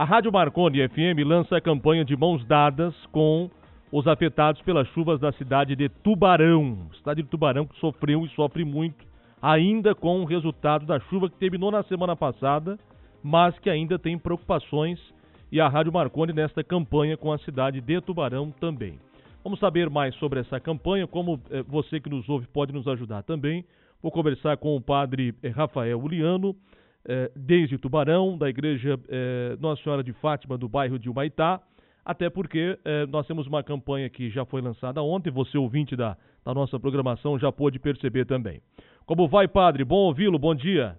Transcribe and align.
A 0.00 0.04
Rádio 0.04 0.32
Marconi 0.32 0.78
FM 0.88 1.26
lança 1.26 1.58
a 1.58 1.60
campanha 1.60 2.06
de 2.06 2.16
mãos 2.16 2.42
dadas 2.46 2.94
com 3.12 3.50
os 3.92 4.06
afetados 4.06 4.62
pelas 4.62 4.88
chuvas 4.94 5.20
da 5.20 5.30
cidade 5.32 5.76
de 5.76 5.90
Tubarão. 5.90 6.88
Cidade 6.96 7.22
de 7.22 7.28
Tubarão 7.28 7.66
que 7.66 7.78
sofreu 7.78 8.24
e 8.24 8.28
sofre 8.30 8.64
muito, 8.64 9.04
ainda 9.42 9.94
com 9.94 10.22
o 10.22 10.24
resultado 10.24 10.86
da 10.86 10.98
chuva 11.00 11.28
que 11.28 11.36
terminou 11.36 11.70
na 11.70 11.82
semana 11.82 12.16
passada, 12.16 12.78
mas 13.22 13.58
que 13.58 13.68
ainda 13.68 13.98
tem 13.98 14.16
preocupações. 14.16 14.98
E 15.52 15.60
a 15.60 15.68
Rádio 15.68 15.92
Marconi 15.92 16.32
nesta 16.32 16.64
campanha 16.64 17.18
com 17.18 17.30
a 17.30 17.36
cidade 17.36 17.78
de 17.82 18.00
Tubarão 18.00 18.50
também. 18.52 18.98
Vamos 19.44 19.60
saber 19.60 19.90
mais 19.90 20.14
sobre 20.14 20.40
essa 20.40 20.58
campanha, 20.58 21.06
como 21.06 21.38
eh, 21.50 21.62
você 21.68 22.00
que 22.00 22.08
nos 22.08 22.26
ouve 22.26 22.46
pode 22.46 22.72
nos 22.72 22.88
ajudar 22.88 23.22
também. 23.22 23.66
Vou 24.02 24.10
conversar 24.10 24.56
com 24.56 24.74
o 24.74 24.80
padre 24.80 25.34
eh, 25.42 25.50
Rafael 25.50 26.00
Uliano, 26.00 26.56
eh, 27.06 27.30
desde 27.34 27.78
Tubarão, 27.78 28.36
da 28.36 28.48
Igreja 28.48 28.98
Nossa 29.58 29.82
Senhora 29.82 30.02
de 30.02 30.12
Fátima, 30.14 30.56
do 30.58 30.68
bairro 30.68 30.98
de 30.98 31.08
Humaitá 31.08 31.60
até 32.04 32.30
porque 32.30 32.78
eh, 32.84 33.06
nós 33.06 33.26
temos 33.26 33.46
uma 33.46 33.62
campanha 33.62 34.08
que 34.08 34.30
já 34.30 34.44
foi 34.44 34.60
lançada 34.60 35.02
ontem, 35.02 35.30
você 35.30 35.58
ouvinte 35.58 35.94
da, 35.94 36.16
da 36.44 36.54
nossa 36.54 36.78
programação 36.78 37.38
já 37.38 37.52
pôde 37.52 37.78
perceber 37.78 38.24
também. 38.24 38.60
Como 39.06 39.28
vai, 39.28 39.46
padre? 39.46 39.84
Bom 39.84 40.06
ouvi-lo, 40.08 40.38
bom 40.38 40.54
dia. 40.54 40.96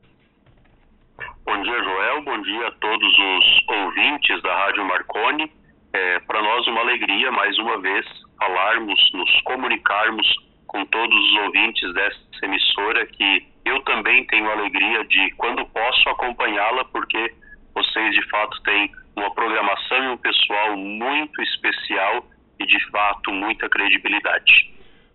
Bom 1.46 1.62
dia, 1.62 1.84
Joel, 1.84 2.22
bom 2.24 2.42
dia 2.42 2.68
a 2.68 2.72
todos 2.72 3.14
os 3.20 3.68
ouvintes 3.68 4.42
da 4.42 4.56
Rádio 4.56 4.86
Marconi. 4.86 5.52
É, 5.94 6.20
Para 6.22 6.42
nós 6.42 6.66
uma 6.68 6.82
alegria, 6.82 7.32
mais 7.32 7.58
uma 7.60 7.80
vez, 7.82 8.06
falarmos, 8.40 9.12
nos 9.14 9.42
comunicarmos 9.42 10.28
com 10.68 10.86
todos 10.86 11.18
os 11.18 11.36
ouvintes 11.46 11.94
dessa 11.94 12.46
emissora 12.46 13.06
que 13.08 13.51
eu 13.66 13.82
também 13.84 14.26
tenho 14.26 14.50
alegria 14.50 15.04
de, 15.06 15.32
quando 15.38 15.66
posso, 15.68 16.10
acompanhá-la, 16.10 16.86
porque 16.86 17.34
vocês 17.74 18.16
de 18.16 18.30
fato 18.30 18.62
têm 18.64 18.92
uma 19.16 19.34
programação 19.34 20.04
e 20.04 20.08
um 20.10 20.18
pessoal 20.18 20.78
muito 20.78 21.42
especial 21.42 22.26
e 22.60 22.66
de 22.66 22.92
fato 22.92 23.32
muita 23.32 23.70
credibilidade. 23.70 24.72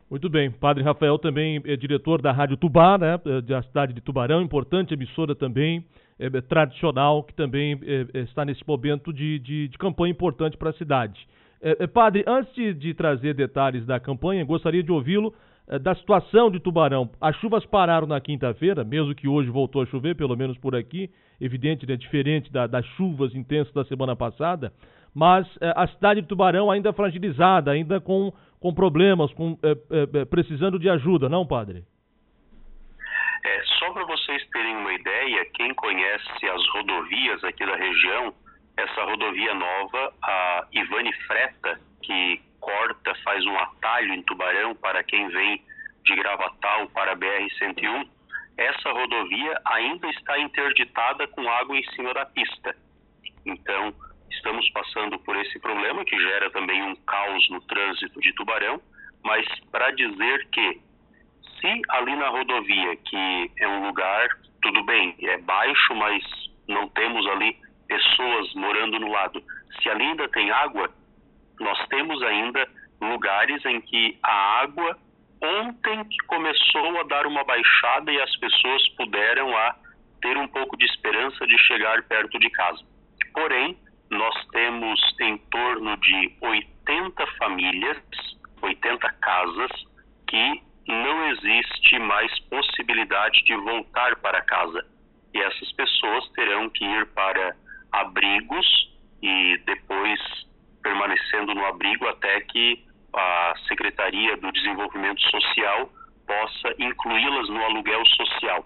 Muito 0.08 0.28
bem. 0.28 0.50
Padre 0.50 0.84
Rafael 0.84 1.18
também 1.18 1.60
é 1.64 1.76
diretor 1.76 2.22
da 2.22 2.30
Rádio 2.30 2.56
Tubá, 2.56 2.96
né, 2.96 3.18
é, 3.26 3.40
da 3.40 3.62
cidade 3.62 3.92
de 3.92 4.00
Tubarão, 4.00 4.40
importante 4.40 4.94
emissora 4.94 5.34
também, 5.34 5.84
é, 6.18 6.26
é 6.26 6.40
tradicional, 6.40 7.24
que 7.24 7.34
também 7.34 7.80
é, 7.82 8.18
é 8.18 8.22
está 8.22 8.44
nesse 8.44 8.66
momento 8.66 9.12
de, 9.12 9.38
de, 9.40 9.68
de 9.68 9.78
campanha 9.78 10.12
importante 10.12 10.56
para 10.56 10.70
a 10.70 10.74
cidade. 10.74 11.26
É, 11.60 11.86
padre, 11.86 12.22
antes 12.26 12.54
de, 12.54 12.72
de, 12.74 12.94
trazer 12.94 13.34
detalhes 13.34 13.84
da 13.84 13.98
campanha, 13.98 14.44
gostaria 14.44 14.82
de 14.82 14.92
ouvi-lo 14.92 15.34
da 15.80 15.94
situação 15.96 16.50
de 16.50 16.60
Tubarão. 16.60 17.10
As 17.20 17.34
chuvas 17.36 17.64
pararam 17.66 18.06
na 18.06 18.20
quinta-feira, 18.20 18.84
mesmo 18.84 19.14
que 19.14 19.26
hoje 19.26 19.50
voltou 19.50 19.82
a 19.82 19.86
chover, 19.86 20.14
pelo 20.14 20.36
menos 20.36 20.56
por 20.58 20.76
aqui, 20.76 21.10
evidente, 21.40 21.86
né, 21.86 21.96
diferente 21.96 22.52
da, 22.52 22.66
das 22.66 22.86
chuvas 22.96 23.34
intensas 23.34 23.72
da 23.74 23.84
semana 23.84 24.14
passada, 24.14 24.72
mas 25.14 25.46
eh, 25.60 25.72
a 25.74 25.86
cidade 25.88 26.20
de 26.20 26.28
Tubarão 26.28 26.70
ainda 26.70 26.92
fragilizada, 26.92 27.70
ainda 27.70 28.00
com, 28.00 28.32
com 28.60 28.72
problemas, 28.72 29.32
com, 29.32 29.58
eh, 29.62 29.76
eh, 30.14 30.24
precisando 30.26 30.78
de 30.78 30.88
ajuda, 30.88 31.28
não, 31.28 31.46
padre? 31.46 31.84
É, 33.44 33.62
só 33.78 33.92
para 33.92 34.04
vocês 34.04 34.46
terem 34.50 34.76
uma 34.76 34.92
ideia, 34.92 35.46
quem 35.54 35.72
conhece 35.74 36.46
as 36.46 36.68
rodovias 36.68 37.42
aqui 37.44 37.64
da 37.64 37.76
região, 37.76 38.34
essa 38.76 39.04
rodovia 39.04 39.54
nova, 39.54 40.12
a 40.22 40.66
Ivane 40.72 41.12
Freta, 41.26 41.80
que 42.02 42.40
corta, 42.66 43.14
faz 43.22 43.46
um 43.46 43.56
atalho 43.56 44.12
em 44.12 44.22
Tubarão 44.22 44.74
para 44.74 45.04
quem 45.04 45.28
vem 45.28 45.62
de 46.04 46.16
Gravatal 46.16 46.88
para 46.88 47.12
a 47.12 47.16
BR-101, 47.16 48.08
essa 48.56 48.90
rodovia 48.90 49.60
ainda 49.66 50.08
está 50.10 50.38
interditada 50.40 51.28
com 51.28 51.48
água 51.48 51.76
em 51.76 51.84
cima 51.92 52.12
da 52.12 52.26
pista. 52.26 52.74
Então, 53.44 53.94
estamos 54.30 54.68
passando 54.70 55.16
por 55.20 55.36
esse 55.36 55.60
problema 55.60 56.04
que 56.04 56.18
gera 56.18 56.50
também 56.50 56.82
um 56.82 56.96
caos 56.96 57.48
no 57.50 57.60
trânsito 57.62 58.20
de 58.20 58.32
Tubarão, 58.34 58.80
mas 59.22 59.46
para 59.70 59.92
dizer 59.92 60.48
que 60.50 60.80
se 61.60 61.82
ali 61.90 62.16
na 62.16 62.28
rodovia, 62.28 62.96
que 62.96 63.50
é 63.60 63.68
um 63.68 63.86
lugar, 63.86 64.28
tudo 64.62 64.82
bem, 64.84 65.14
é 65.20 65.38
baixo, 65.38 65.94
mas 65.94 66.24
não 66.66 66.88
temos 66.88 67.24
ali 67.28 67.56
pessoas 67.86 68.52
morando 68.54 68.98
no 68.98 69.10
lado, 69.10 69.42
se 69.80 69.88
ali 69.88 70.04
ainda 70.04 70.28
tem 70.28 70.50
água, 70.50 70.90
nós 71.60 71.78
temos 71.88 72.22
ainda 72.22 72.68
lugares 73.00 73.64
em 73.64 73.80
que 73.80 74.18
a 74.22 74.60
água 74.62 74.98
ontem 75.42 76.04
que 76.04 76.16
começou 76.26 77.00
a 77.00 77.02
dar 77.04 77.26
uma 77.26 77.44
baixada 77.44 78.10
e 78.10 78.20
as 78.20 78.36
pessoas 78.36 78.88
puderam 78.96 79.56
a 79.56 79.76
ter 80.20 80.36
um 80.36 80.48
pouco 80.48 80.76
de 80.76 80.86
esperança 80.86 81.46
de 81.46 81.58
chegar 81.58 82.02
perto 82.04 82.38
de 82.38 82.50
casa. 82.50 82.82
Porém, 83.32 83.76
nós 84.10 84.34
temos 84.48 85.00
em 85.20 85.36
torno 85.50 85.96
de 85.98 86.32
80 86.40 87.26
famílias, 87.38 87.98
80 88.62 89.08
casas 89.20 89.70
que 90.26 90.62
não 90.88 91.28
existe 91.28 91.98
mais 91.98 92.38
possibilidade 92.48 93.44
de 93.44 93.54
voltar 93.56 94.16
para 94.16 94.40
casa. 94.42 94.86
E 95.34 95.38
essas 95.38 95.72
pessoas 95.72 96.28
terão 96.30 96.70
que 96.70 96.84
ir 96.84 97.06
para 97.08 97.56
abrigos 97.92 98.66
e 99.22 99.58
depois 99.66 100.20
permanecendo 100.86 101.52
no 101.52 101.64
abrigo 101.66 102.06
até 102.06 102.40
que 102.42 102.84
a 103.12 103.54
Secretaria 103.66 104.36
do 104.36 104.52
Desenvolvimento 104.52 105.20
Social 105.22 105.90
possa 106.24 106.74
incluí-las 106.78 107.48
no 107.48 107.60
aluguel 107.64 108.06
social. 108.06 108.64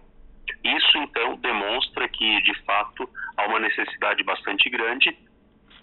Isso, 0.63 0.99
então, 0.99 1.37
demonstra 1.37 2.07
que, 2.09 2.43
de 2.43 2.55
fato, 2.65 3.09
há 3.39 3.47
uma 3.47 3.59
necessidade 3.59 4.23
bastante 4.23 4.69
grande 4.69 5.17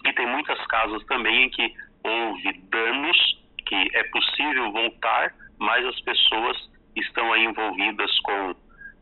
e 0.04 0.12
tem 0.12 0.26
muitas 0.26 0.64
casas 0.66 1.04
também 1.06 1.46
em 1.46 1.50
que 1.50 1.74
houve 2.04 2.52
danos, 2.70 3.42
que 3.66 3.90
é 3.94 4.04
possível 4.04 4.70
voltar, 4.70 5.34
mas 5.58 5.84
as 5.86 6.00
pessoas 6.02 6.56
estão 6.94 7.32
aí 7.32 7.44
envolvidas 7.46 8.16
com 8.20 8.54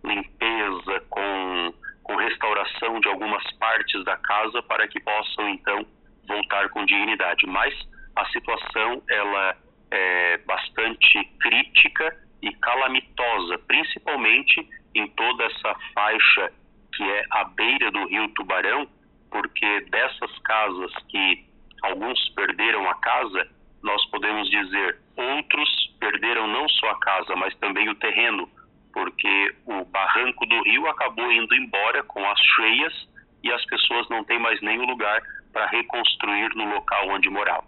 limpeza, 0.04 1.00
com, 1.10 1.74
com 2.02 2.16
restauração 2.16 2.98
de 3.00 3.08
algumas 3.08 3.44
partes 3.58 4.02
da 4.04 4.16
casa 4.16 4.62
para 4.62 4.88
que 4.88 5.00
possam, 5.00 5.50
então, 5.50 5.86
voltar 6.26 6.68
com 6.70 6.84
dignidade. 6.84 7.46
Mas 7.46 7.74
a 8.14 8.24
situação 8.26 9.02
ela 9.08 9.56
é 9.90 10.38
bastante 10.38 11.24
crítica 11.40 12.16
e 12.42 12.52
calamitosa, 12.56 13.58
principalmente 13.66 14.68
em 14.94 15.06
toda 15.08 15.44
essa 15.44 15.74
faixa 15.94 16.52
que 16.94 17.02
é 17.02 17.24
a 17.30 17.44
beira 17.44 17.90
do 17.90 18.06
rio 18.06 18.28
Tubarão, 18.28 18.88
porque 19.30 19.80
dessas 19.90 20.38
casas 20.38 20.92
que 21.08 21.44
alguns 21.82 22.28
perderam 22.30 22.88
a 22.88 22.94
casa, 22.94 23.48
nós 23.82 24.04
podemos 24.06 24.48
dizer 24.48 24.98
outros 25.16 25.94
perderam 26.00 26.46
não 26.46 26.68
só 26.68 26.90
a 26.90 27.00
casa, 27.00 27.36
mas 27.36 27.54
também 27.56 27.88
o 27.88 27.94
terreno, 27.96 28.48
porque 28.92 29.54
o 29.66 29.84
barranco 29.84 30.46
do 30.46 30.62
rio 30.62 30.86
acabou 30.88 31.30
indo 31.30 31.54
embora 31.54 32.02
com 32.04 32.24
as 32.30 32.40
cheias 32.40 33.08
e 33.42 33.52
as 33.52 33.64
pessoas 33.66 34.08
não 34.08 34.24
têm 34.24 34.38
mais 34.38 34.60
nenhum 34.62 34.86
lugar 34.86 35.22
para 35.56 35.66
reconstruir 35.68 36.54
no 36.54 36.66
local 36.66 37.08
onde 37.08 37.30
moravam. 37.30 37.64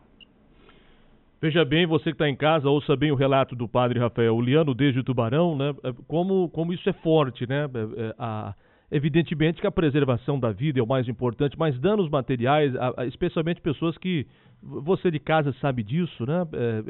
Veja 1.41 1.65
bem, 1.65 1.87
você 1.87 2.11
que 2.11 2.11
está 2.11 2.29
em 2.29 2.37
casa, 2.37 2.69
ouça 2.69 2.95
bem 2.95 3.11
o 3.11 3.15
relato 3.15 3.57
do 3.57 3.67
padre 3.67 3.99
Rafael 3.99 4.37
Uliano 4.37 4.75
desde 4.75 5.01
o 5.01 5.05
Tubarão, 5.05 5.57
né? 5.57 5.75
É, 5.83 5.95
como, 6.07 6.51
como 6.51 6.75
isso 6.75 6.87
é 6.87 6.93
forte, 6.93 7.49
né? 7.49 7.65
É, 7.65 8.09
é, 8.09 8.15
a, 8.19 8.55
evidentemente 8.91 9.59
que 9.59 9.67
a 9.67 9.71
preservação 9.71 10.39
da 10.39 10.51
vida 10.53 10.81
é 10.81 10.83
o 10.83 10.87
mais 10.87 11.09
importante, 11.09 11.59
mas 11.59 11.81
danos 11.81 12.11
materiais, 12.11 12.77
a, 12.77 12.93
a, 12.99 13.07
especialmente 13.07 13.63
pessoas 13.63 13.97
que 13.97 14.27
você 14.61 15.11
de 15.11 15.21
casa 15.21 15.55
sabe 15.59 15.83
disso, 15.83 16.27
né? 16.27 16.47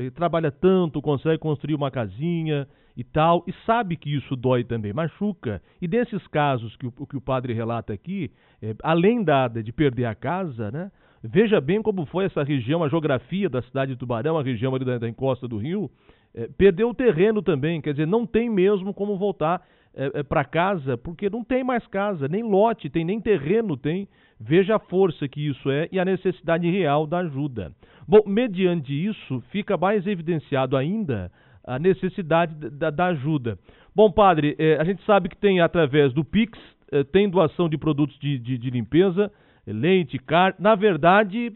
É, 0.07 0.11
trabalha 0.11 0.51
tanto, 0.51 1.01
consegue 1.01 1.39
construir 1.39 1.77
uma 1.77 1.93
casinha 1.93 2.67
e 2.99 3.05
tal, 3.05 3.45
e 3.47 3.55
sabe 3.65 3.97
que 3.97 4.13
isso 4.13 4.35
dói 4.35 4.65
também, 4.65 4.93
machuca. 4.93 5.63
E 5.81 5.87
desses 5.87 6.27
casos 6.27 6.75
que 6.75 6.85
o, 6.85 6.91
que 6.91 7.17
o 7.17 7.21
padre 7.21 7.53
relata 7.53 7.93
aqui, 7.93 8.29
é, 8.61 8.75
além 8.83 9.23
da 9.23 9.47
de 9.47 9.73
perder 9.73 10.07
a 10.07 10.17
casa, 10.17 10.69
né? 10.73 10.91
Veja 11.23 11.61
bem 11.61 11.81
como 11.81 12.07
foi 12.07 12.25
essa 12.25 12.43
região, 12.43 12.83
a 12.83 12.89
geografia 12.89 13.49
da 13.49 13.63
cidade 13.63 13.93
de 13.93 13.99
Tubarão, 13.99 14.37
a 14.37 14.43
região 14.43 14.75
ali 14.75 14.85
da, 14.85 14.99
da 14.99 15.09
encosta 15.09 15.47
do 15.47 15.59
rio. 15.59 15.89
É, 16.35 16.49
perdeu 16.59 16.89
o 16.89 16.95
terreno 16.95 17.41
também, 17.41 17.81
quer 17.81 17.93
dizer, 17.93 18.07
não 18.07 18.27
tem 18.27 18.51
mesmo 18.51 18.93
como 18.93 19.17
voltar 19.17 19.63
é, 19.95 20.19
é, 20.19 20.23
para 20.25 20.45
casa, 20.45 20.99
porque 20.99 21.31
não 21.31 21.45
tem 21.45 21.63
mais 21.63 21.87
casa, 21.87 22.27
nem 22.27 22.43
lote 22.43 22.91
tem, 22.91 23.05
nem 23.05 23.21
terreno 23.21 23.77
tem. 23.77 24.09
Veja 24.41 24.75
a 24.75 24.81
força 24.81 25.29
que 25.29 25.47
isso 25.47 25.71
é 25.71 25.89
e 25.93 26.01
a 26.01 26.05
necessidade 26.05 26.69
real 26.69 27.07
da 27.07 27.19
ajuda. 27.19 27.73
Bom, 28.09 28.23
mediante 28.27 28.93
isso, 28.93 29.41
fica 29.53 29.77
mais 29.77 30.05
evidenciado 30.05 30.77
ainda 30.77 31.31
a 31.69 31.79
necessidade 31.79 32.55
da, 32.55 32.91
da 32.91 33.07
ajuda. 33.07 33.59
Bom, 33.95 34.11
padre, 34.11 34.57
é, 34.59 34.79
a 34.81 34.85
gente 34.85 35.05
sabe 35.05 35.29
que 35.29 35.37
tem 35.37 35.61
através 35.61 36.13
do 36.13 36.25
Pix, 36.25 36.59
é, 36.91 37.05
tem 37.05 37.29
doação 37.29 37.69
de 37.69 37.77
produtos 37.77 38.19
de, 38.19 38.39
de, 38.39 38.57
de 38.57 38.71
limpeza 38.71 39.31
leite, 39.67 40.19
carne. 40.19 40.57
Na 40.59 40.75
verdade, 40.75 41.53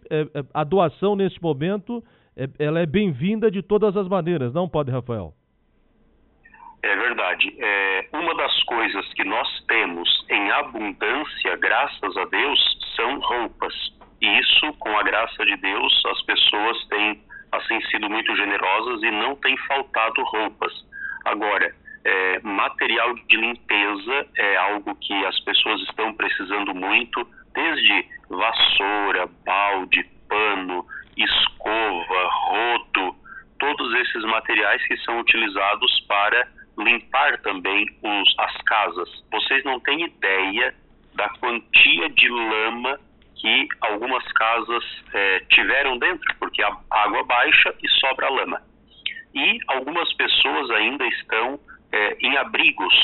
a 0.52 0.64
doação 0.64 1.16
neste 1.16 1.42
momento 1.42 2.04
ela 2.58 2.80
é 2.80 2.86
bem-vinda 2.86 3.50
de 3.50 3.62
todas 3.62 3.96
as 3.96 4.08
maneiras, 4.08 4.52
não 4.52 4.68
pode, 4.68 4.90
Rafael? 4.90 5.32
É 6.82 6.96
verdade. 6.96 7.54
É, 7.58 8.08
uma 8.12 8.34
das 8.34 8.62
coisas 8.64 9.06
que 9.14 9.24
nós 9.24 9.48
temos 9.66 10.26
em 10.28 10.50
abundância, 10.50 11.56
graças 11.56 12.16
a 12.16 12.24
Deus, 12.24 12.78
são 12.96 13.20
roupas. 13.20 13.74
E 14.20 14.38
isso, 14.38 14.72
com 14.78 14.90
a 14.98 15.02
graça 15.02 15.44
de 15.46 15.56
Deus, 15.56 16.02
as 16.06 16.22
pessoas 16.22 16.84
têm 16.88 17.22
assim 17.52 17.80
sido 17.90 18.08
muito 18.08 18.34
generosas 18.34 19.02
e 19.02 19.10
não 19.10 19.36
tem 19.36 19.56
faltado 19.68 20.22
roupas. 20.24 20.72
Agora, 21.24 21.74
é, 22.04 22.40
material 22.40 23.14
de 23.14 23.36
limpeza 23.36 24.26
é 24.36 24.56
algo 24.56 24.94
que 24.96 25.24
as 25.26 25.38
pessoas 25.40 25.80
estão 25.82 26.12
precisando 26.14 26.74
muito, 26.74 27.26
desde 27.54 28.06
vassoura, 28.28 29.28
balde, 29.44 30.04
pano, 30.28 30.84
escova, 31.16 32.28
rodo, 32.48 33.16
todos 33.58 33.94
esses 34.00 34.24
materiais 34.24 34.82
que 34.86 34.96
são 34.98 35.20
utilizados 35.20 36.00
para 36.08 36.48
limpar 36.78 37.38
também 37.42 37.86
os, 38.02 38.34
as 38.38 38.56
casas. 38.62 39.08
Vocês 39.30 39.62
não 39.64 39.78
têm 39.80 40.04
ideia 40.04 40.74
da 41.14 41.28
quantia 41.28 42.08
de 42.08 42.28
lama 42.28 42.98
que 43.36 43.68
algumas 43.80 44.24
casas 44.32 44.84
é, 45.12 45.40
tiveram 45.50 45.98
dentro, 45.98 46.34
porque 46.52 46.62
a 46.62 46.76
água 46.90 47.24
baixa 47.24 47.74
e 47.82 47.88
sobra 47.88 48.28
lama. 48.28 48.60
E 49.34 49.58
algumas 49.68 50.12
pessoas 50.12 50.70
ainda 50.72 51.06
estão 51.06 51.58
é, 51.90 52.16
em 52.20 52.36
abrigos, 52.36 52.94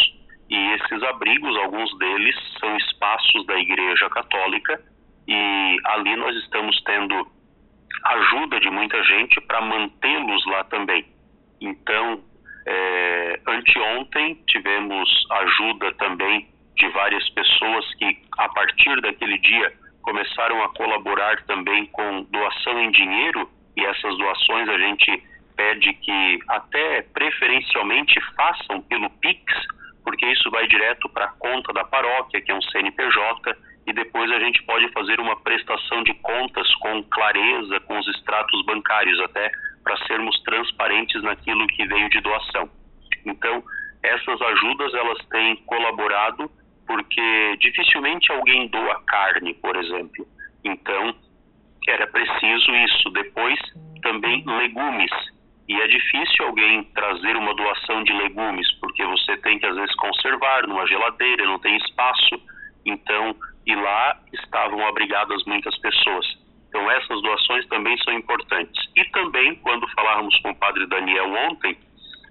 e 0.51 0.57
esses 0.75 1.03
abrigos, 1.05 1.57
alguns 1.57 1.99
deles 1.99 2.37
são 2.61 2.77
espaços 2.77 3.47
da 3.47 3.59
Igreja 3.59 4.09
Católica, 4.11 4.81
e 5.27 5.77
ali 5.85 6.17
nós 6.17 6.37
estamos 6.37 6.79
tendo 6.83 7.27
ajuda 8.05 8.61
de 8.61 8.71
muita 8.71 9.03
gente 9.05 9.41
para 9.43 9.63
mantê-los 9.63 10.47
lá 10.47 10.65
também. 10.65 11.07
Então, 11.61 12.23
é, 12.67 13.41
anteontem 13.47 14.43
tivemos 14.47 15.09
ajuda 15.31 15.93
também 15.95 16.49
de 16.77 16.89
várias 16.91 17.29
pessoas 17.31 17.95
que, 17.95 18.23
a 18.37 18.49
partir 18.51 19.01
daquele 19.01 19.39
dia, 19.39 19.73
começaram 20.09 20.65
a 20.65 20.71
colaborar 20.71 21.43
também 21.43 21.85
com 21.85 22.23
doação 22.31 22.81
em 22.81 22.91
dinheiro, 22.91 23.47
e 23.77 23.85
essas 23.85 24.17
doações 24.17 24.67
a 24.67 24.79
gente 24.79 25.23
pede 25.55 25.93
que 25.93 26.39
até 26.49 27.03
preferencialmente 27.03 28.19
façam 28.35 28.81
pelo 28.81 29.11
Pix, 29.21 29.45
porque 30.03 30.25
isso 30.25 30.51
vai 30.51 30.67
direto 30.67 31.11
para 31.11 31.27
a 31.27 31.33
conta 31.33 31.75
da 31.75 31.85
paróquia, 31.85 32.41
que 32.41 32.51
é 32.51 32.55
um 32.55 32.63
CNPJ, 32.63 33.55
e 33.87 33.93
depois 33.93 34.31
a 34.33 34.41
gente 34.41 34.63
pode 34.63 34.91
fazer 34.93 35.21
uma 35.21 35.37
prestação 35.41 36.03
de 36.03 36.15
contas 36.15 36.75
com 36.77 37.03
clareza, 37.03 37.79
com 37.81 37.99
os 37.99 38.09
extratos 38.09 38.65
bancários, 38.65 39.21
até 39.21 39.51
para 39.85 40.07
sermos 40.07 40.43
transparentes 40.43 41.23
naquilo 41.23 41.67
que 41.67 41.87
veio 41.87 42.09
de 42.09 42.21
doação. 42.23 42.71
Então, 43.27 43.63
essas 44.03 44.41
ajudas 44.41 44.95
elas 44.95 45.19
têm 45.27 45.57
colaborado 45.67 46.51
porque 46.89 47.57
dificilmente 47.61 48.33
alguém 48.33 48.67
doa 48.69 49.01
carne, 49.07 49.53
por 49.55 49.77
exemplo. 49.77 50.27
Então, 50.65 51.15
era 51.87 52.07
preciso 52.07 52.75
isso. 52.75 53.11
Depois, 53.11 53.59
também 54.03 54.43
legumes. 54.45 55.11
E 55.69 55.79
é 55.79 55.87
difícil 55.87 56.47
alguém 56.47 56.83
trazer 56.95 57.37
uma 57.37 57.55
doação 57.55 58.03
de 58.03 58.13
legumes, 58.15 58.67
porque 58.81 59.05
você 59.05 59.37
tem 59.37 59.59
que 59.59 59.67
às 59.67 59.77
vezes 59.77 59.95
conservar 59.97 60.67
numa 60.67 60.87
geladeira, 60.87 61.45
não 61.45 61.59
tem 61.59 61.77
espaço. 61.77 62.43
Então, 62.87 63.37
e 63.67 63.75
lá 63.75 64.19
estavam 64.33 64.87
abrigadas 64.89 65.45
muitas 65.45 65.77
pessoas. 65.79 66.27
Então, 66.71 66.91
essas 66.91 67.21
doações 67.21 67.67
também 67.69 67.99
são 67.99 68.15
importantes. 68.15 68.83
E 68.97 69.05
também, 69.11 69.57
quando 69.57 69.87
falávamos 69.89 70.39
com 70.41 70.51
o 70.51 70.57
padre 70.57 70.87
Daniel 70.87 71.31
ontem, 71.51 71.77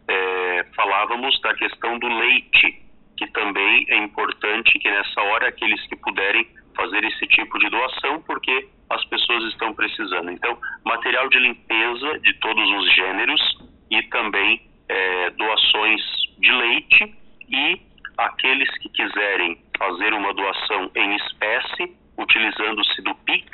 é, 0.08 0.66
falávamos 0.76 1.40
da 1.42 1.54
questão 1.54 2.00
do 2.00 2.08
leite, 2.08 2.87
que 3.18 3.28
também 3.32 3.86
é 3.90 3.98
importante 3.98 4.78
que 4.80 4.90
nessa 4.90 5.22
hora 5.22 5.48
aqueles 5.48 5.82
que 5.88 5.96
puderem 5.96 6.48
fazer 6.76 7.04
esse 7.04 7.26
tipo 7.28 7.58
de 7.58 7.70
doação, 7.70 8.22
porque 8.22 8.68
as 8.90 9.04
pessoas 9.06 9.44
estão 9.46 9.74
precisando. 9.74 10.32
Então, 10.32 10.58
material 10.86 11.28
de 11.30 11.40
limpeza 11.40 12.20
de 12.20 12.34
todos 12.36 12.70
os 12.70 12.96
gêneros 12.96 13.58
e 13.90 14.02
também 14.04 14.62
é, 14.88 15.30
doações 15.32 16.02
de 16.38 16.52
leite 16.52 17.16
e 17.50 17.82
aqueles 18.18 18.70
que 18.80 18.90
quiserem 18.90 19.58
fazer 19.78 20.14
uma 20.14 20.34
doação 20.34 20.92
em 20.96 21.16
espécie, 21.16 21.96
utilizando-se 22.18 23.02
do 23.02 23.14
Pix, 23.16 23.50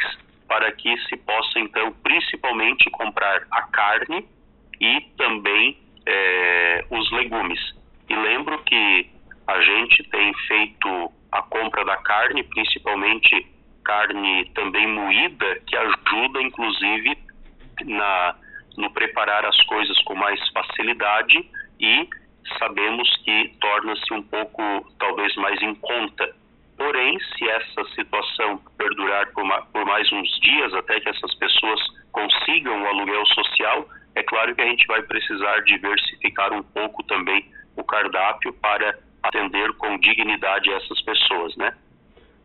para 0.48 0.72
que 0.72 0.96
se 1.08 1.18
possa 1.18 1.60
então 1.60 1.92
principalmente 2.04 2.90
comprar 2.92 3.44
a 3.52 3.62
carne 3.64 4.26
e 4.80 5.02
também 5.18 5.78
é, 6.06 6.86
os 6.90 7.12
legumes. 7.12 7.60
E 8.10 8.16
lembro 8.16 8.62
que 8.64 9.10
a 9.48 9.62
gente 9.62 10.04
tem 10.10 10.34
feito 10.48 11.12
a 11.32 11.42
compra 11.42 11.84
da 11.84 11.98
carne, 11.98 12.44
principalmente 12.44 13.48
carne 13.84 14.46
também 14.56 14.88
moída, 14.88 15.60
que 15.68 15.76
ajuda 15.76 16.42
inclusive 16.42 17.18
na, 17.86 18.36
no 18.78 18.90
preparar 18.92 19.46
as 19.46 19.60
coisas 19.64 20.00
com 20.04 20.16
mais 20.16 20.40
facilidade 20.50 21.50
e 21.80 22.08
sabemos 22.60 23.10
que 23.24 23.54
torna-se 23.60 24.14
um 24.14 24.22
pouco 24.24 24.62
talvez 25.00 25.36
mais 25.36 25.62
em 25.62 25.76
conta. 25.76 26.36
Porém, 26.78 27.20
se 27.20 27.48
essa 27.50 27.84
situação 27.96 28.60
perdurar 28.78 29.32
por, 29.32 29.44
por 29.72 29.86
mais 29.86 30.12
uns 30.12 30.40
dias 30.40 30.74
até 30.74 31.00
que 31.00 31.10
essas 31.10 31.34
pessoas 31.36 31.80
consigam 32.12 32.82
o 32.82 32.88
aluguel 32.88 33.26
social, 33.28 33.88
é 34.16 34.24
claro 34.24 34.56
que 34.56 34.62
a 34.62 34.66
gente 34.66 34.86
vai 34.88 35.02
precisar 35.04 35.60
diversificar 35.64 36.54
um 36.54 36.64
pouco 36.64 37.04
também 37.04 37.46
o 37.76 37.84
cardápio 37.84 38.54
para 38.54 38.98
atender 39.24 39.74
com 39.74 39.98
dignidade 40.00 40.70
essas 40.72 41.02
pessoas, 41.02 41.56
né? 41.58 41.74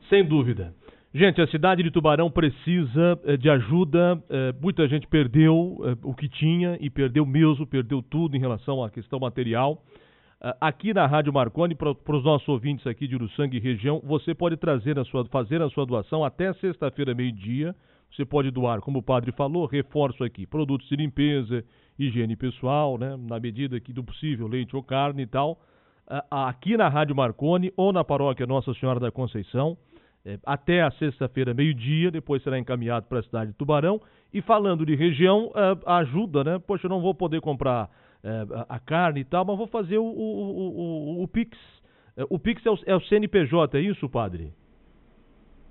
Sem 0.09 0.25
dúvida. 0.25 0.73
Gente, 1.13 1.41
a 1.41 1.47
cidade 1.47 1.83
de 1.83 1.91
Tubarão 1.91 2.31
precisa 2.31 3.19
eh, 3.25 3.37
de 3.37 3.49
ajuda. 3.49 4.23
Eh, 4.29 4.55
muita 4.61 4.87
gente 4.87 5.07
perdeu 5.07 5.79
eh, 5.83 5.97
o 6.03 6.15
que 6.15 6.29
tinha 6.29 6.77
e 6.81 6.91
perdeu 6.91 7.25
mesmo, 7.25 7.67
perdeu 7.67 8.03
tudo 8.03 8.37
em 8.37 8.41
relação 8.41 8.85
à 8.85 8.91
questão 8.91 9.19
material. 9.19 9.83
aqui 10.61 10.95
na 10.95 11.05
Rádio 11.07 11.33
Marconi, 11.33 11.75
para 11.75 11.91
os 11.91 12.25
nossos 12.25 12.47
ouvintes 12.47 12.87
aqui 12.87 13.09
de 13.09 13.17
Uruçanga 13.17 13.57
e 13.57 13.59
região, 13.59 14.01
você 14.05 14.35
pode 14.35 14.57
trazer 14.57 14.97
a 14.99 15.05
sua, 15.05 15.25
fazer 15.25 15.61
a 15.61 15.69
sua 15.71 15.85
doação 15.85 16.23
até 16.23 16.53
sexta-feira, 16.55 17.15
meio-dia. 17.15 17.75
Você 18.13 18.25
pode 18.25 18.51
doar, 18.51 18.81
como 18.81 19.01
o 19.01 19.03
padre 19.03 19.33
falou, 19.33 19.67
reforço 19.67 20.23
aqui, 20.23 20.47
produtos 20.47 20.89
de 20.89 20.97
limpeza, 20.97 21.65
higiene 21.99 22.37
pessoal, 22.37 22.97
né, 22.97 23.17
na 23.19 23.41
medida 23.41 23.81
que 23.81 23.93
do 23.93 24.05
possível, 24.05 24.47
leite 24.47 24.77
ou 24.77 24.83
carne 24.83 25.23
e 25.23 25.27
tal. 25.27 25.59
Aqui 26.31 26.77
na 26.77 26.89
Rádio 26.89 27.15
Marconi 27.15 27.73
ou 27.77 27.93
na 27.93 28.03
paróquia 28.05 28.47
Nossa 28.47 28.73
Senhora 28.75 28.99
da 28.99 29.11
Conceição 29.11 29.77
é, 30.29 30.39
até 30.45 30.83
a 30.83 30.91
sexta-feira, 30.91 31.55
meio-dia, 31.55 32.11
depois 32.11 32.43
será 32.43 32.59
encaminhado 32.59 33.07
para 33.07 33.21
a 33.21 33.23
cidade 33.23 33.53
de 33.53 33.57
Tubarão. 33.57 34.01
E 34.33 34.43
falando 34.43 34.85
de 34.85 34.95
região, 34.95 35.51
é, 35.55 35.93
ajuda, 36.01 36.45
né? 36.45 36.59
Poxa, 36.59 36.87
eu 36.87 36.91
não 36.91 37.01
vou 37.01 37.15
poder 37.15 37.41
comprar 37.41 37.89
é, 38.23 38.45
a 38.69 38.79
carne 38.79 39.21
e 39.21 39.25
tal, 39.25 39.45
mas 39.45 39.57
vou 39.57 39.67
fazer 39.67 39.97
o, 39.97 40.05
o, 40.05 41.21
o, 41.21 41.23
o 41.23 41.29
Pix. 41.29 41.57
O 42.29 42.39
Pix 42.39 42.67
é 42.67 42.71
o, 42.71 42.79
é 42.87 42.97
o 42.97 43.01
CNPJ, 43.01 43.79
é 43.79 43.81
isso, 43.81 44.09
padre? 44.09 44.53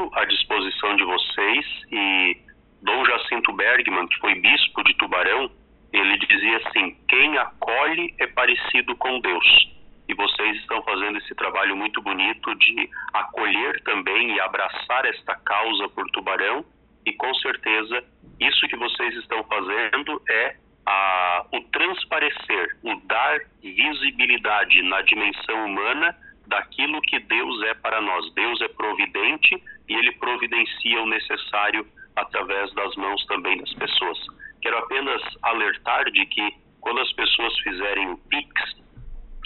muito 0.00 0.10
a 0.14 0.24
disposição 0.24 0.96
de 0.96 1.04
vocês 1.04 1.66
e 1.90 2.36
Dom 2.82 3.04
Jacinto 3.04 3.52
Bergman, 3.52 4.06
que 4.08 4.18
foi 4.18 4.34
bispo 4.36 4.82
de 4.84 4.94
Tubarão, 4.94 5.50
ele 5.92 6.18
dizia 6.18 6.56
assim: 6.58 6.96
quem 7.08 7.36
acolhe 7.36 8.14
é 8.18 8.26
parecido 8.26 8.96
com 8.96 9.20
Deus. 9.20 9.70
E 10.08 10.14
vocês 10.14 10.56
estão 10.56 10.82
fazendo 10.82 11.18
esse 11.18 11.34
trabalho 11.34 11.76
muito 11.76 12.00
bonito 12.02 12.54
de 12.56 12.88
acolher 13.12 13.80
também 13.82 14.34
e 14.34 14.40
abraçar 14.40 15.04
esta 15.04 15.36
causa 15.36 15.88
por 15.90 16.08
Tubarão. 16.10 16.64
E 17.06 17.12
com 17.12 17.32
certeza, 17.34 18.04
isso 18.40 18.66
que 18.68 18.76
vocês 18.76 19.14
estão 19.16 19.44
fazendo 19.44 20.20
é 20.28 20.56
a, 20.86 21.46
o 21.52 21.60
transparecer, 21.72 22.76
o 22.82 22.96
dar 23.06 23.38
visibilidade 23.62 24.82
na 24.82 25.00
dimensão 25.02 25.66
humana 25.66 26.16
daquilo 26.46 27.00
que 27.02 27.18
Deus 27.20 27.62
é 27.64 27.74
para 27.74 28.00
nós. 28.00 28.32
Deus 28.34 28.60
é 28.60 28.68
providente 28.68 29.62
e 29.88 29.94
ele 29.94 30.12
providencia 30.12 31.02
o 31.02 31.06
necessário 31.06 31.86
através 32.16 32.72
das 32.74 32.94
mãos 32.96 33.24
também 33.26 33.58
das 33.58 33.72
pessoas. 33.74 34.18
Quero 34.62 34.78
apenas 34.78 35.22
alertar 35.42 36.10
de 36.10 36.26
que 36.26 36.54
quando 36.80 37.00
as 37.00 37.12
pessoas 37.12 37.58
fizerem 37.60 38.10
o 38.10 38.18
Pix, 38.18 38.52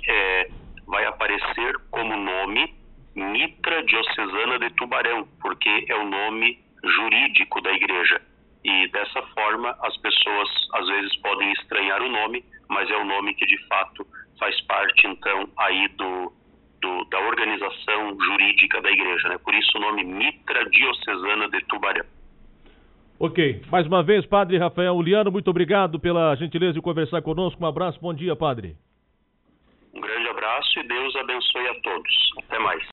é, 0.07 0.51
vai 0.87 1.05
aparecer 1.05 1.79
como 1.91 2.17
nome 2.17 2.75
Mitra 3.15 3.83
Diocesana 3.85 4.59
de 4.59 4.71
Tubarão, 4.71 5.27
porque 5.41 5.87
é 5.89 5.95
o 5.95 6.05
nome 6.05 6.59
jurídico 6.85 7.61
da 7.61 7.73
igreja. 7.73 8.21
E 8.65 8.89
dessa 8.89 9.23
forma 9.35 9.77
as 9.83 9.97
pessoas 9.99 10.49
às 10.75 10.87
vezes 10.87 11.17
podem 11.19 11.53
estranhar 11.53 12.03
o 12.03 12.09
nome, 12.09 12.45
mas 12.69 12.91
é 12.91 12.97
o 12.97 13.05
nome 13.05 13.35
que 13.35 13.47
de 13.47 13.59
fato 13.67 14.07
faz 14.39 14.61
parte 14.63 15.07
então 15.07 15.49
aí 15.59 15.89
do 15.89 16.33
do, 16.85 17.05
da 17.07 17.19
organização 17.21 18.17
jurídica 18.21 18.81
da 18.83 18.91
igreja, 18.91 19.29
né? 19.29 19.39
Por 19.39 19.55
isso 19.55 19.79
o 19.79 19.81
nome 19.81 20.05
Mitra 20.05 20.69
Diocesana 20.69 21.49
de 21.49 21.61
Tubarão. 21.65 22.05
Ok. 23.19 23.63
Mais 23.71 23.87
uma 23.87 24.03
vez, 24.03 24.27
Padre 24.27 24.59
Rafael 24.59 24.95
Uliano, 24.95 25.31
muito 25.31 25.49
obrigado 25.49 25.99
pela 25.99 26.35
gentileza 26.37 26.75
de 26.75 26.83
conversar 26.83 27.23
conosco. 27.23 27.63
Um 27.63 27.67
abraço, 27.67 27.99
bom 28.01 28.13
dia, 28.13 28.37
Padre. 28.37 28.77
Um 29.95 30.01
grande 30.01 30.29
abraço 30.29 30.79
e 30.79 30.83
Deus 30.83 31.17
abençoe 31.17 31.69
a 31.69 31.75
todos. 31.81 32.33
Até 32.41 32.59
mais. 32.59 32.83